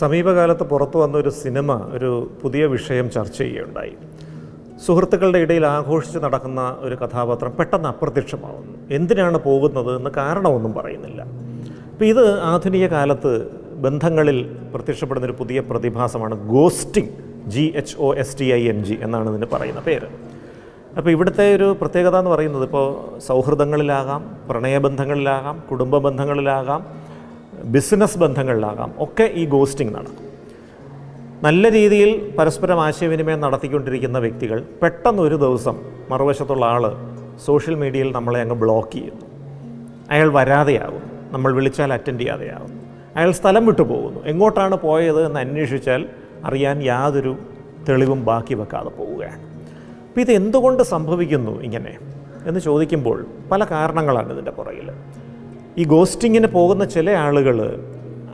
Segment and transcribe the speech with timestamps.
[0.00, 3.92] സമീപകാലത്ത് പുറത്തു വന്ന ഒരു സിനിമ ഒരു പുതിയ വിഷയം ചർച്ച ചെയ്യുകയുണ്ടായി.
[4.86, 8.72] സുഹൃത്തുക്കളുടെ ഇടയിൽ ആഘോഷിച്ച് നടക്കുന്ന ഒരു കഥാപാത്രം പെട്ടെന്ന് അപ്രത്യക്ഷമാവുന്നു.
[8.90, 11.22] എന്തിനാണ് പോകുന്നത് എന്ന് കാരണമൊന്നും പറയുന്നില്ല.
[11.92, 13.32] അപ്പോൾ ഇത് ആധുനിക കാലത്ത്
[13.86, 14.38] ബന്ധങ്ങളിൽ
[14.74, 17.12] പ്രത്യക്ഷപ്പെടുന്ന ഒരു പുതിയ പ്രതിഭാസമാണ് ghosting
[17.54, 20.08] G H O S T I N G എന്നാണ് ഇതിന് പറയുന്ന പേര്.
[20.96, 22.86] അപ്പോൾ ഇവിടുത്തെ ഒരു പ്രത്യേകത എന്ന് പറയുന്നത് ഇപ്പോൾ
[23.28, 26.82] സൗഹൃദങ്ങളിലാകാം പ്രണയബന്ധങ്ങളിലാകാം കുടുംബ ബന്ധങ്ങളിലാകാം
[27.74, 30.26] ബിസിനസ് ബന്ധങ്ങളിലാകാം ഒക്കെ ഈ ഗോസ്റ്റിംഗ് നടക്കും.
[31.46, 35.76] നല്ല രീതിയിൽ പരസ്പരം ആശയവിനിമയം നടത്തിക്കൊണ്ടിരിക്കുന്ന വ്യക്തികൾ പെട്ടെന്ന് ഒരു ദിവസം
[36.10, 36.84] മറുവശത്തുള്ള ആൾ
[37.46, 39.26] സോഷ്യൽ മീഡിയയിൽ നമ്മളെ അങ്ങ് ബ്ലോക്ക് ചെയ്യുന്നു.
[40.10, 42.72] അയാൾ വരാതെയാകും നമ്മൾ വിളിച്ചാൽ അറ്റൻഡ് ചെയ്യാതെയാകും
[43.16, 44.20] അയാൾ സ്ഥലം വിട്ടു പോകുന്നു.
[44.32, 46.02] എങ്ങോട്ടാണ് പോയത് എന്ന് അന്വേഷിച്ചാൽ
[46.44, 47.32] അറിയാൻ യാതൊരു
[47.88, 49.40] തെളിവും ബാക്കി വെക്കാതെ പോവുകയാണ്.
[50.12, 51.98] അപ്പോൾ ഇത് എന്തുകൊണ്ട് സംഭവിക്കുന്നു ഇങ്ങനെ?
[52.46, 54.90] എന്ന് ചോദിക്കുമ്പോൾ പല കാരണങ്ങളാണ് ഇതിന്റെ പുറകിൽ.
[55.78, 57.82] ഈ ഗോസ്റ്റിങ്ങിന് പോകുന്ന ചില ആളുകൾ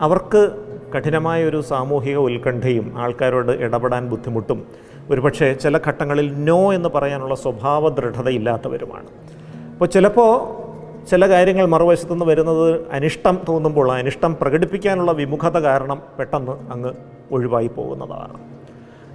[0.01, 0.51] അവർക്ക്
[0.97, 4.67] കഠിനമായ ഒരു സാമൂഹിക ഉത്കണ്ഠയും ആൾക്കാരോട് ഇടപെടാൻ ബുദ്ധിമുട്ടും
[5.11, 9.07] ഒരുപക്ഷെ ചില ഘട്ടങ്ങളിൽ നോ എന്ന് പറയാനുള്ള സ്വഭാവ ദൃഢതയില്ലാത്തവരുമാണ്.
[9.73, 10.33] അപ്പോൾ ചിലപ്പോൾ
[11.07, 16.93] ചില കാര്യങ്ങൾ മറുവശത്തു നിന്ന് വരുന്നത് അനിഷ്ടം തോന്നുമ്പോൾ അനിഷ്ടം പ്രകടിപ്പിക്കാനുള്ള വിമുഖത കാരണം പെട്ടെന്ന് അങ്ങ്
[17.33, 18.58] ഒഴിവായി പോകുന്നതാണ്.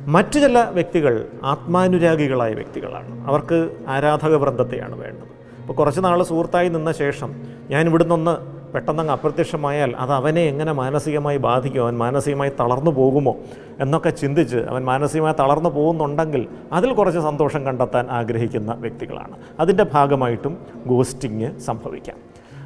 [0.08, 3.28] മറ്റു ചില വ്യക്തികൾ ആത്മാനുരാഗികളായ വ്യക്തികളാണ്.
[3.28, 5.34] അവർക്ക് ആരാധക വൃന്ദത്തെയാണ് വേണ്ടത്.
[5.62, 7.36] അപ്പോൾ കുറച്ച് നാൾ സുഹൃത്തായി നിന്ന ശേഷം
[7.70, 11.82] ഞാൻ ഇവിടുന്നൊന്ന് പെട്ടെന്നങ്ങ് അപ്രത്യക്ഷമായാൽ അത് അവനെ എങ്ങനെ മാനസികമായി ബാധിക്കും?
[11.82, 13.36] അവൻ മാനസികമായി തളർന്നു പോകുമോ?
[13.80, 19.38] എന്നൊക്കെ ചിന്തിച്ച് അവൻ മാനസികമായി തളർന്നു പോകുന്നുണ്ടെങ്കിൽ അതിൽ കുറച്ച് സന്തോഷം കണ്ടെത്താൻ ആഗ്രഹിക്കുന്ന വ്യക്തികളാണ്.
[19.60, 22.18] അതിന്റെ ഭാഗമായിട്ടും ഗോസ്റ്റിങ് സംഭവിക്കാം.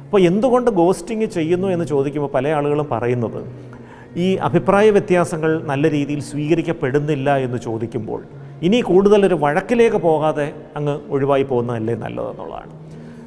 [0.04, 3.67] അപ്പോൾ എന്തുകൊണ്ട് ഗോസ്റ്റിങ് ചെയ്യുന്നു എന്ന് ചോദിക്കുമ്പോൾ പല ആളുകളും പറയുന്നത്
[4.16, 8.22] ഈ അഭിപ്രായ വ്യത്യാസങ്ങൾ നല്ല രീതിയിൽ സ്വീകരിക്കപ്പെടുന്നില്ല എന്ന് ചോദിക്കുമ്പോൾ
[8.62, 12.72] ഇനി കൂടുതൽ ഒരു വഴക്കിലേക്ക് പോകാതെ അങ്ങ് ഒഴിവായി പോകുന്നതല്ലേ നല്ലതെന്നുള്ളതാണ്.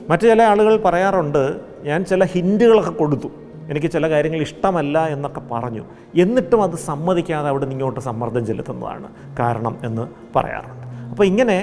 [0.10, 1.44] മറ്റു ചില ആളുകൾ പറയാറുണ്ട്
[1.84, 3.32] ഞാൻ ചില ഹിൻഡുകളൊക്കെ കൊടുത്തു.
[3.70, 5.84] എനിക്ക് ചില കാര്യങ്ങൾ ഇഷ്ടമല്ല എന്നൊക്കെ പറഞ്ഞു.
[6.16, 9.08] എന്നിട്ടും അത് സമ്മതിക്കാതെ അവിടെ നിന്ന് ഇങ്ങോട്ട് സമ്മർദ്ദം ചെലുത്തുന്നതാണ്
[9.40, 10.88] കാരണം എന്ന് പറയാറുണ്ട്.
[11.12, 11.58] അപ്പോൾ ഇങ്ങനെ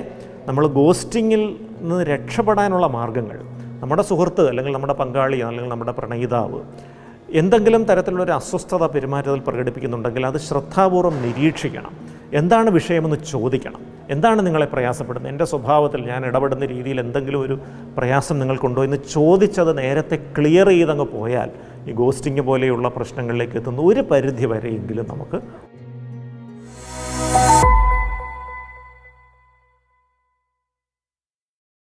[0.46, 3.38] നമ്മൾ ഗോസ്റ്റിങ്ങിൽ നിന്ന് രക്ഷപ്പെടാനുള്ള മാർഗങ്ങൾ
[3.80, 6.60] നമ്മുടെ സുഹൃത്ത് അല്ലെങ്കിൽ നമ്മുടെ പങ്കാളി അല്ലെങ്കിൽ നമ്മുടെ പ്രണയിതാവ്
[7.34, 11.90] എന്തെങ്കിലും തരത്തിലുള്ള ഒരു അസ്വസ്ഥത പെരുമാറ്റത്തിൽ പ്രകടിപ്പിക്കുന്നുണ്ടെങ്കിൽ അത് ശ്രദ്ധാപൂർവം നിരീക്ഷിക്കണം.
[12.32, 13.80] എന്താണ് വിഷയമെന്ന് ചോദിക്കണം.
[14.10, 15.32] എന്താണ് നിങ്ങളെ പ്രയാസപ്പെടുന്നത്?
[15.32, 17.58] എന്റെ സ്വഭാവത്തിൽ ഞാൻ ഇടപെടുന്ന രീതിയിൽ എന്തെങ്കിലും ഒരു
[17.98, 21.50] പ്രയാസം നിങ്ങൾക്കുണ്ടോ എന്ന് ചോദിച്ചത് നേരത്തെ ക്ലിയർ ചെയ്തങ്ങ് പോയാൽ
[21.88, 25.40] ഈ ഗോസ്റ്റിങ് പോലെയുള്ള പ്രശ്നങ്ങളിലേക്ക് എത്തുന്ന ഒരു പരിധി വരെയെങ്കിലും നമുക്ക്